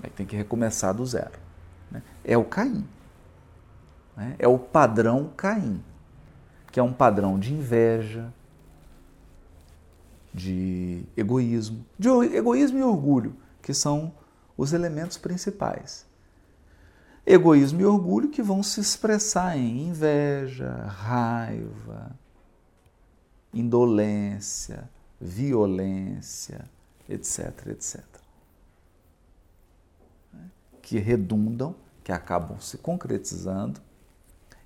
[0.02, 1.38] Aí tem que recomeçar do zero.
[1.90, 2.02] Né?
[2.24, 2.87] É o Caim.
[4.18, 4.35] Né?
[4.37, 5.81] É o padrão Caim,
[6.72, 8.35] que é um padrão de inveja,
[10.35, 14.12] de egoísmo, de egoísmo e orgulho, que são
[14.57, 16.04] os elementos principais.
[17.24, 22.11] Egoísmo e orgulho que vão se expressar em inveja, raiva,
[23.54, 26.64] indolência, violência,
[27.09, 28.02] etc, etc.
[30.83, 33.81] Que redundam, que acabam se concretizando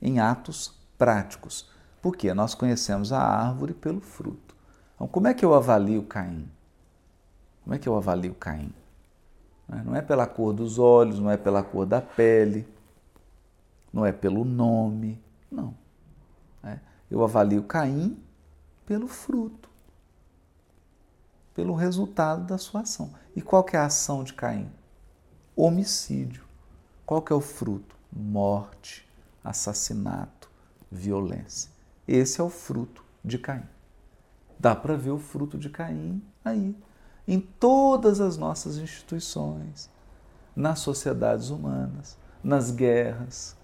[0.03, 1.71] em atos práticos.
[2.03, 4.57] Porque nós conhecemos a árvore pelo fruto.
[4.97, 6.51] Então, como é que eu avalio Caim?
[7.62, 8.75] Como é que eu avalio Caim?
[9.69, 9.83] Né?
[9.87, 12.67] Não é pela cor dos olhos, não é pela cor da pele,
[13.93, 15.75] não é pelo nome, não.
[16.65, 16.79] É,
[17.11, 18.21] eu avalio Caim
[18.85, 19.71] pelo fruto,
[21.55, 23.12] pelo resultado da sua ação.
[23.37, 24.71] E qual que é a ação de Caim?
[25.55, 26.45] Homicídio.
[27.07, 27.97] Qual que é o fruto?
[28.12, 29.09] Morte,
[29.45, 30.51] assassinato,
[30.91, 31.71] violência.
[32.07, 33.65] Esse é o fruto de Caim.
[34.59, 36.77] Dá para ver o fruto de Caim aí,
[37.27, 39.91] em todas as nossas instituições,
[40.55, 43.57] nas sociedades humanas, nas guerras.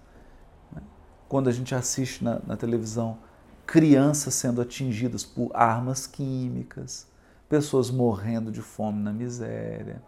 [0.71, 0.81] Né?
[1.27, 3.19] Quando a gente assiste na, na televisão
[3.65, 7.07] crianças sendo atingidas por armas químicas,
[7.47, 10.01] pessoas morrendo de fome na miséria,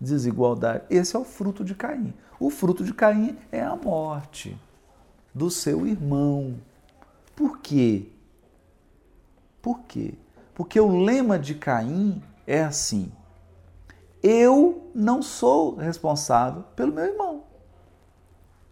[0.00, 0.84] desigualdade.
[0.90, 2.14] Esse é o fruto de Caim.
[2.38, 4.58] O fruto de Caim é a morte
[5.34, 6.56] do seu irmão.
[7.34, 8.08] Por quê?
[9.60, 10.14] Por quê?
[10.54, 13.10] Porque o lema de Caim é assim:
[14.22, 17.44] eu não sou responsável pelo meu irmão.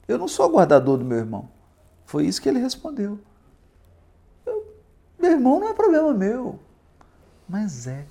[0.09, 1.49] Eu não sou guardador do meu irmão.
[2.05, 3.19] Foi isso que ele respondeu.
[4.45, 4.67] Eu,
[5.19, 6.59] meu irmão não é problema meu.
[7.49, 8.05] Mas é.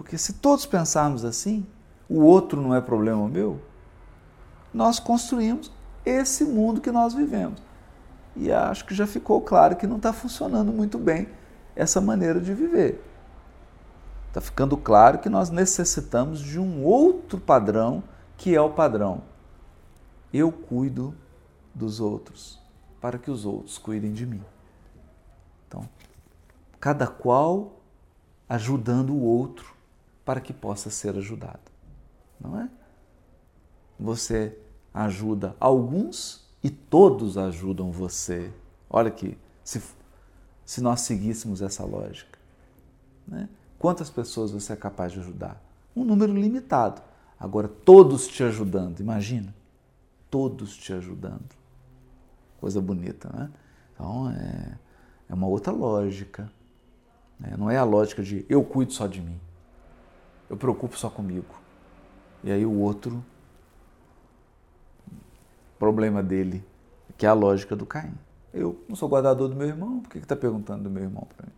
[0.00, 1.66] Porque se todos pensarmos assim,
[2.08, 3.60] o outro não é problema meu,
[4.72, 5.70] nós construímos
[6.06, 7.62] esse mundo que nós vivemos.
[8.34, 11.28] E acho que já ficou claro que não está funcionando muito bem
[11.76, 13.04] essa maneira de viver.
[14.28, 18.02] Está ficando claro que nós necessitamos de um outro padrão,
[18.38, 19.20] que é o padrão.
[20.32, 21.14] Eu cuido
[21.74, 22.58] dos outros,
[23.02, 24.42] para que os outros cuidem de mim.
[25.68, 25.86] Então,
[26.80, 27.82] cada qual
[28.48, 29.78] ajudando o outro
[30.30, 31.58] para que possa ser ajudado.
[32.40, 32.70] Não é?
[33.98, 34.56] Você
[34.94, 38.52] ajuda alguns e todos ajudam você.
[38.88, 39.82] Olha aqui, se,
[40.64, 42.38] se nós seguíssemos essa lógica.
[43.26, 43.48] Né?
[43.76, 45.60] Quantas pessoas você é capaz de ajudar?
[45.96, 47.02] Um número limitado.
[47.36, 49.52] Agora, todos te ajudando, imagina.
[50.30, 51.56] Todos te ajudando.
[52.60, 53.50] Coisa bonita, né?
[53.94, 54.78] Então, é,
[55.28, 56.48] é uma outra lógica.
[57.36, 57.56] Né?
[57.58, 59.40] Não é a lógica de eu cuido só de mim.
[60.50, 61.54] Eu preocupo só comigo.
[62.42, 63.24] E aí o outro
[65.78, 66.64] problema dele,
[67.16, 68.12] que é a lógica do Caim.
[68.52, 71.46] Eu não sou guardador do meu irmão, por que está perguntando do meu irmão para
[71.46, 71.52] mim?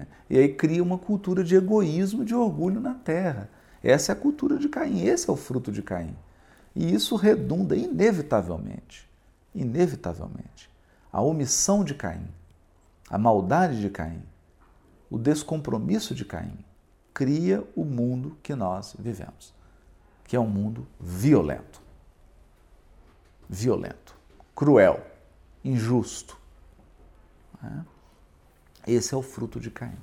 [0.00, 0.06] É?
[0.30, 3.50] E aí cria uma cultura de egoísmo, de orgulho na terra.
[3.82, 6.16] Essa é a cultura de Caim, esse é o fruto de Caim.
[6.74, 9.08] E isso redunda inevitavelmente,
[9.54, 10.70] inevitavelmente,
[11.12, 12.26] a omissão de Caim,
[13.10, 14.22] a maldade de Caim,
[15.10, 16.58] o descompromisso de Caim,
[17.18, 19.52] cria o mundo que nós vivemos,
[20.22, 21.88] que é um mundo violento
[23.48, 24.14] violento,
[24.54, 25.04] cruel,
[25.64, 26.36] injusto.
[27.62, 27.84] Né?
[28.86, 29.96] Esse é o fruto de Caim.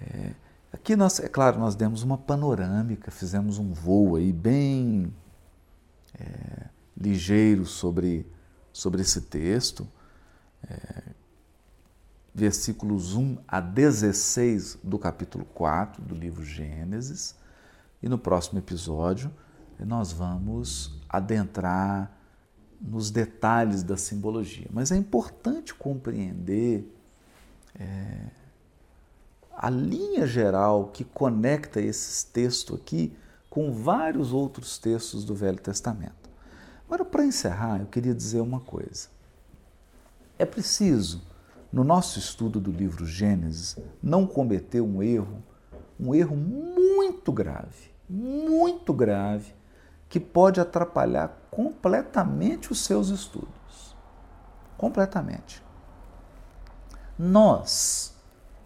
[0.00, 0.32] É,
[0.72, 5.14] aqui nós, é claro, nós demos uma panorâmica, fizemos um voo aí bem
[6.18, 8.26] é, ligeiro sobre,
[8.72, 9.86] sobre esse texto,
[10.68, 11.02] é,
[12.40, 17.34] versículos 1 a 16 do capítulo 4 do livro Gênesis,
[18.02, 19.30] e no próximo episódio
[19.78, 22.10] nós vamos adentrar
[22.80, 24.66] nos detalhes da simbologia.
[24.72, 26.90] Mas é importante compreender
[27.78, 28.30] é,
[29.54, 33.14] a linha geral que conecta esses textos aqui
[33.50, 36.30] com vários outros textos do Velho Testamento.
[36.86, 39.08] Agora, para encerrar, eu queria dizer uma coisa.
[40.38, 41.29] é preciso,
[41.72, 45.42] no nosso estudo do livro Gênesis, não cometer um erro,
[45.98, 49.54] um erro muito grave, muito grave,
[50.08, 53.94] que pode atrapalhar completamente os seus estudos.
[54.76, 55.62] Completamente.
[57.16, 58.14] Nós,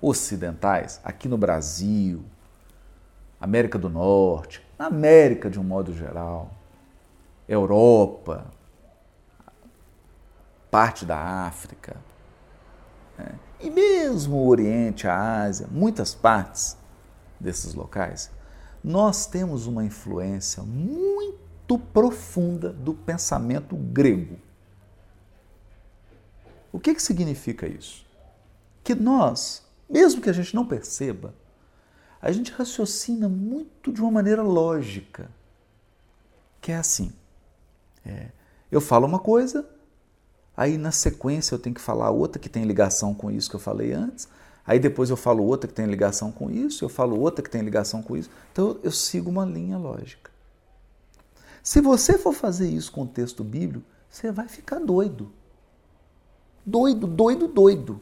[0.01, 2.25] ocidentais, aqui no Brasil,
[3.39, 6.51] América do Norte, na América de um modo geral,
[7.47, 8.47] Europa,
[10.71, 11.97] parte da África?
[13.65, 16.77] E mesmo o Oriente, a Ásia, muitas partes
[17.41, 18.31] desses locais,
[18.83, 24.39] nós temos uma influência muito profunda do pensamento grego.
[26.71, 28.05] O que, que significa isso?
[28.83, 31.35] Que nós, mesmo que a gente não perceba,
[32.21, 35.31] a gente raciocina muito de uma maneira lógica,
[36.61, 37.13] que é assim.
[38.05, 38.29] É,
[38.71, 39.67] eu falo uma coisa,
[40.57, 43.61] aí na sequência eu tenho que falar outra que tem ligação com isso que eu
[43.61, 44.29] falei antes,
[44.67, 47.63] aí depois eu falo outra que tem ligação com isso, eu falo outra que tem
[47.63, 48.31] ligação com isso.
[48.53, 50.31] Então eu sigo uma linha lógica.
[51.63, 55.33] Se você for fazer isso com o texto bíblico, você vai ficar doido.
[56.65, 58.01] Doido, doido, doido.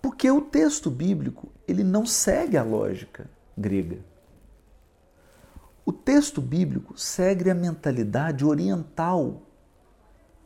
[0.00, 3.98] Porque o texto bíblico, ele não segue a lógica grega.
[5.84, 9.42] O texto bíblico segue a mentalidade oriental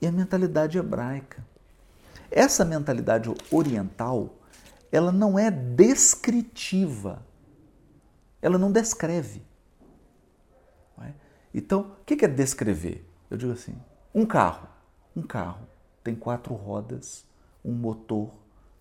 [0.05, 1.43] e a mentalidade hebraica.
[2.31, 4.35] Essa mentalidade oriental,
[4.93, 7.23] ela não é descritiva.
[8.43, 9.43] Ela não descreve.
[11.01, 11.13] É?
[11.55, 13.09] Então, o que é descrever?
[13.31, 13.75] Eu digo assim:
[14.15, 14.69] um carro.
[15.17, 15.67] Um carro
[16.03, 17.25] tem quatro rodas,
[17.65, 18.31] um motor,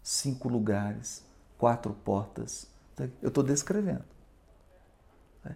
[0.01, 1.23] cinco lugares,
[1.57, 2.67] quatro portas.
[3.21, 4.03] Eu estou descrevendo.
[5.45, 5.55] É?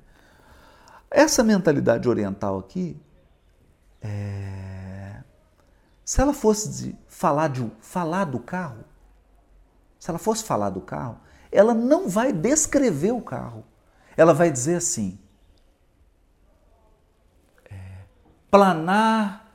[1.11, 2.97] Essa mentalidade oriental aqui,
[4.01, 4.47] é...
[6.07, 8.85] se ela fosse falar, de, falar do carro,
[9.99, 11.19] se ela fosse falar do carro,
[11.51, 13.65] ela não vai descrever o carro.
[14.15, 15.19] Ela vai dizer assim:
[17.69, 18.05] é,
[18.49, 19.51] planar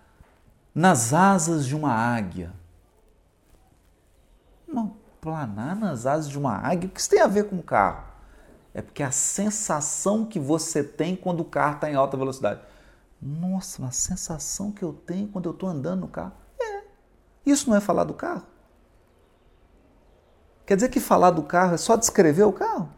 [0.75, 2.53] nas asas de uma águia.
[4.69, 7.63] Não, planar nas asas de uma águia, o que isso tem a ver com o
[7.63, 8.05] carro?
[8.75, 12.61] É porque a sensação que você tem quando o carro está em alta velocidade.
[13.23, 16.42] Nossa, a sensação que eu tenho quando eu estou andando no carro.
[17.45, 18.43] Isso não é falar do carro?
[20.65, 22.89] Quer dizer que falar do carro é só descrever o carro?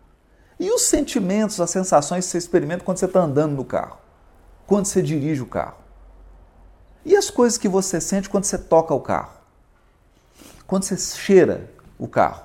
[0.59, 3.99] E os sentimentos, as sensações que você experimenta quando você está andando no carro?
[4.67, 5.79] Quando você dirige o carro?
[7.05, 9.33] E as coisas que você sente quando você toca o carro?
[10.67, 12.45] Quando você cheira o carro?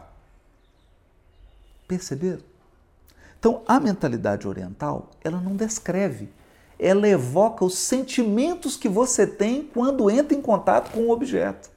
[1.87, 2.41] Perceberam?
[3.39, 6.29] Então, a mentalidade oriental, ela não descreve,
[6.77, 11.69] ela evoca os sentimentos que você tem quando entra em contato com o objeto.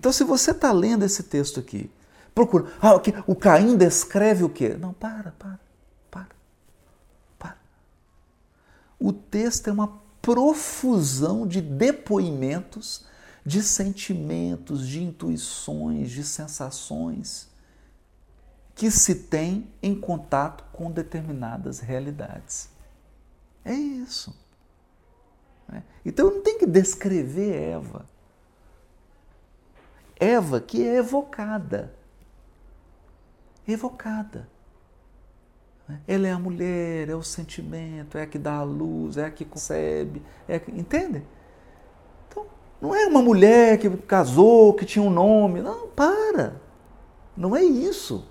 [0.00, 1.90] Então, se você está lendo esse texto aqui,
[2.34, 2.94] procura, ah,
[3.26, 4.70] o Caim descreve o quê?
[4.70, 5.60] Não, para, para.
[9.00, 13.06] O texto é uma profusão de depoimentos,
[13.44, 17.48] de sentimentos, de intuições, de sensações
[18.74, 22.68] que se tem em contato com determinadas realidades.
[23.64, 24.34] É isso.
[25.66, 25.82] Né?
[26.04, 28.06] Então eu não tenho que descrever Eva.
[30.20, 31.94] Eva que é evocada.
[33.66, 34.46] Evocada.
[36.06, 39.30] Ela é a mulher, é o sentimento, é a que dá a luz, é a
[39.30, 40.70] que concebe, é a que...
[40.70, 41.24] entende?
[42.28, 42.46] Então,
[42.80, 45.62] não é uma mulher que casou, que tinha um nome.
[45.62, 46.60] Não, para.
[47.36, 48.28] Não é isso.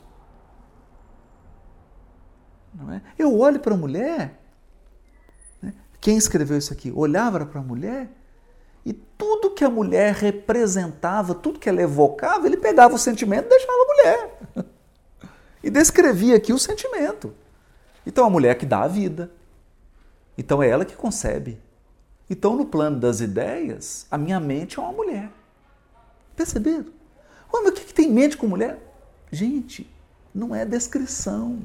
[2.73, 3.01] Não é?
[3.17, 4.39] Eu olho para a mulher,
[5.61, 5.73] né?
[5.99, 8.09] quem escreveu isso aqui olhava para a mulher
[8.85, 13.49] e tudo que a mulher representava, tudo que ela evocava, ele pegava o sentimento e
[13.49, 14.39] deixava a mulher.
[15.61, 17.35] E descrevia aqui o sentimento.
[18.05, 19.29] Então a mulher que dá a vida.
[20.37, 21.59] Então é ela que concebe.
[22.29, 25.31] Então, no plano das ideias, a minha mente é uma mulher.
[26.35, 26.85] Perceberam?
[27.51, 28.79] Mas o que, que tem mente com mulher?
[29.31, 29.89] Gente,
[30.33, 31.59] não é descrição.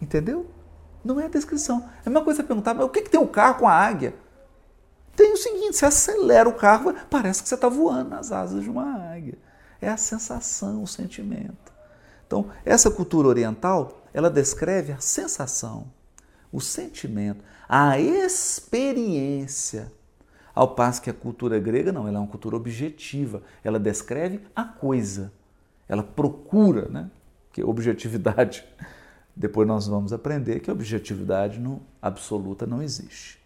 [0.00, 0.46] Entendeu?
[1.04, 1.88] Não é descrição.
[2.06, 4.14] É uma coisa perguntar, mas o que, que tem o um carro com a águia?
[5.18, 8.70] Tem o seguinte: você acelera o carro, parece que você está voando nas asas de
[8.70, 9.36] uma águia.
[9.80, 11.72] É a sensação, o sentimento.
[12.24, 15.90] Então, essa cultura oriental, ela descreve a sensação,
[16.52, 19.92] o sentimento, a experiência.
[20.54, 23.42] Ao passo que a cultura grega, não, ela é uma cultura objetiva.
[23.64, 25.32] Ela descreve a coisa.
[25.88, 27.10] Ela procura, né?
[27.52, 28.64] Que objetividade.
[29.34, 33.40] Depois nós vamos aprender que objetividade no, absoluta não existe.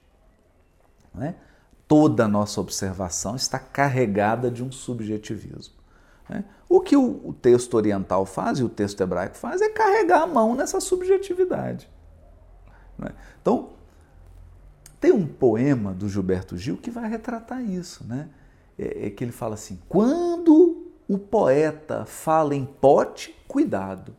[1.15, 1.35] Não é?
[1.93, 5.75] Toda a nossa observação está carregada de um subjetivismo.
[6.27, 6.43] Né?
[6.67, 10.55] O que o texto oriental faz e o texto hebraico faz é carregar a mão
[10.55, 11.91] nessa subjetividade.
[12.97, 13.11] Né?
[13.43, 13.75] Então,
[14.99, 18.31] tem um poema do Gilberto Gil que vai retratar isso, né?
[18.79, 24.17] É, é que ele fala assim: quando o poeta fala em pote, cuidado,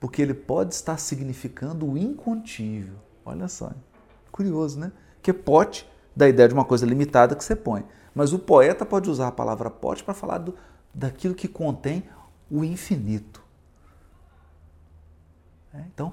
[0.00, 2.96] porque ele pode estar significando o incontível.
[3.26, 3.72] Olha só,
[4.32, 4.90] curioso, né?
[5.20, 5.86] Que pote
[6.18, 7.84] da ideia de uma coisa limitada que você põe.
[8.12, 10.56] Mas o poeta pode usar a palavra pote para falar do,
[10.92, 12.02] daquilo que contém
[12.50, 13.40] o infinito.
[15.72, 16.12] É, então,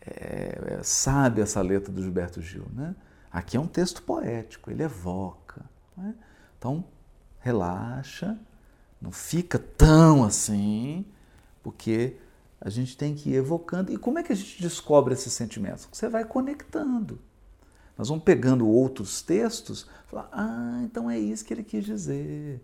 [0.00, 2.96] é, é, sabe essa letra do Gilberto Gil, né?
[3.30, 5.62] Aqui é um texto poético, ele evoca.
[5.94, 6.14] Né?
[6.58, 6.82] Então,
[7.40, 8.38] relaxa,
[9.02, 11.04] não fica tão assim,
[11.62, 12.16] porque
[12.58, 13.92] a gente tem que ir evocando.
[13.92, 15.86] E como é que a gente descobre esses sentimentos?
[15.92, 17.20] Você vai conectando.
[18.00, 22.58] Nós vamos pegando outros textos, falar, ah, então é isso que ele quis dizer.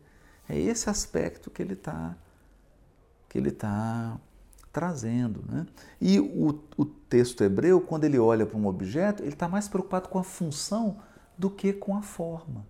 [0.49, 2.17] É esse aspecto que ele está
[3.29, 4.19] que ele tá
[4.73, 5.45] trazendo.
[5.47, 5.67] Né?
[6.01, 10.09] E o, o texto hebreu, quando ele olha para um objeto, ele está mais preocupado
[10.09, 11.03] com a função
[11.37, 12.67] do que com a forma.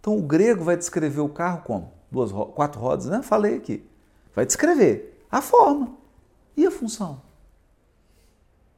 [0.00, 1.94] Então o grego vai descrever o carro como?
[2.10, 3.22] Duas, quatro rodas, né?
[3.22, 3.88] Falei aqui.
[4.34, 5.96] Vai descrever a forma
[6.54, 7.22] e a função.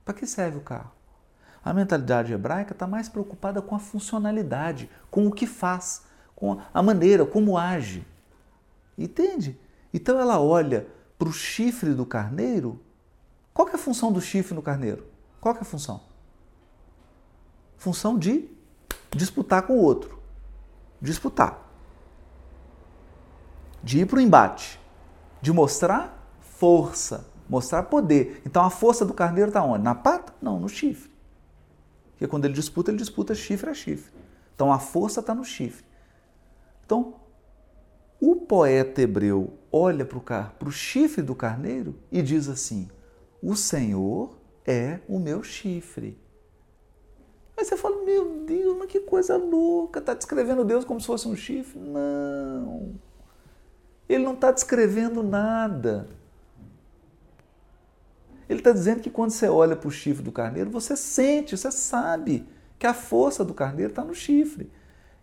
[0.05, 1.00] Para que serve o carro?
[1.65, 6.03] A mentalidade hebraica está mais preocupada com a funcionalidade, com o que faz,
[6.35, 8.07] com a maneira, como age.
[8.97, 9.59] Entende?
[9.93, 10.87] Então ela olha
[11.19, 12.81] para o chifre do carneiro.
[13.53, 15.05] Qual é a função do chifre no carneiro?
[15.41, 16.01] Qual é a função?
[17.77, 18.49] Função de
[19.11, 20.19] disputar com o outro.
[21.01, 21.59] Disputar.
[23.83, 24.81] De ir para o embate.
[25.43, 28.43] De mostrar força, mostrar poder.
[28.45, 29.83] Então a força do carneiro está onde?
[29.83, 30.33] Na pata?
[30.41, 31.11] Não, no chifre.
[32.21, 34.13] Porque quando ele disputa, ele disputa chifre a chifre.
[34.55, 35.83] Então a força está no chifre.
[36.85, 37.15] Então,
[38.21, 42.91] o poeta hebreu olha para o chifre do carneiro e diz assim:
[43.43, 46.21] O Senhor é o meu chifre.
[47.57, 50.01] Aí você fala: Meu Deus, mas que coisa louca!
[50.01, 51.81] Está descrevendo Deus como se fosse um chifre?
[51.81, 52.97] Não.
[54.07, 56.07] Ele não está descrevendo nada.
[58.51, 61.71] Ele está dizendo que quando você olha para o chifre do carneiro, você sente, você
[61.71, 62.45] sabe
[62.81, 64.69] que a força do carneiro está no chifre.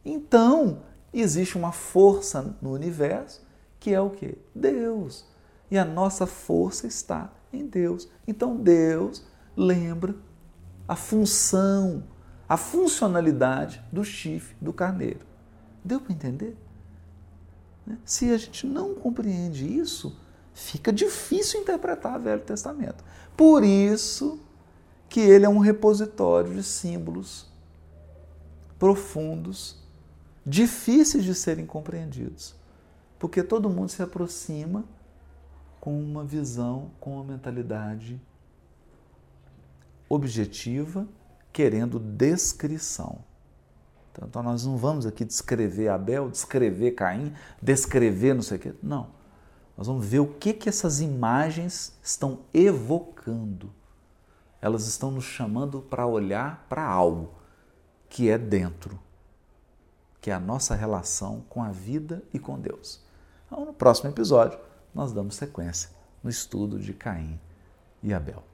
[0.06, 3.46] Então, existe uma força no universo
[3.82, 4.38] que é o que?
[4.56, 5.26] Deus.
[5.70, 8.08] E a nossa força está em Deus.
[8.26, 9.26] Então, Deus
[9.58, 10.16] lembra
[10.88, 12.06] a função,
[12.48, 15.26] a funcionalidade do chifre do carneiro.
[15.84, 16.56] Deu para entender?
[17.86, 17.98] Né?
[18.06, 20.18] Se a gente não compreende isso,
[20.54, 23.04] fica difícil interpretar o Velho Testamento.
[23.38, 24.40] Por isso
[25.08, 27.48] que ele é um repositório de símbolos
[28.80, 29.78] profundos,
[30.46, 32.56] difíceis de serem compreendidos,
[33.20, 34.84] porque todo mundo se aproxima
[35.80, 38.20] com uma visão, com uma mentalidade
[40.10, 41.08] objetiva,
[41.54, 43.20] querendo descrição.
[44.18, 48.74] Então nós não vamos aqui descrever Abel, descrever Caim, descrever não sei o quê.
[48.82, 49.17] Não.
[49.78, 53.72] Nós vamos ver o que, que essas imagens estão evocando.
[54.60, 57.30] Elas estão nos chamando para olhar para algo
[58.10, 59.00] que é dentro,
[60.20, 63.06] que é a nossa relação com a vida e com Deus.
[63.46, 64.60] Então, no próximo episódio,
[64.96, 65.92] nós damos sequência
[66.24, 67.40] no estudo de Caim
[68.02, 68.47] e Abel.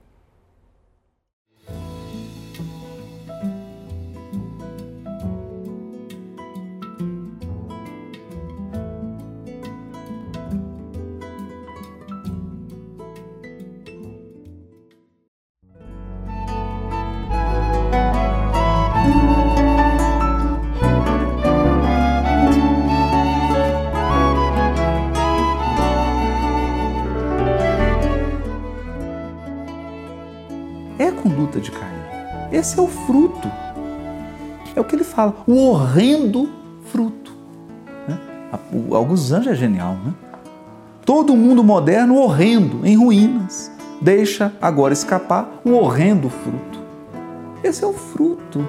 [32.64, 33.52] Esse é o fruto.
[34.74, 36.50] É o que ele fala, o horrendo
[36.86, 37.34] fruto.
[38.08, 38.18] Né?
[38.90, 40.14] Alguns anos é genial, né?
[41.06, 46.80] Todo mundo moderno horrendo, em ruínas, deixa agora escapar o horrendo fruto.
[47.62, 48.66] Esse é o fruto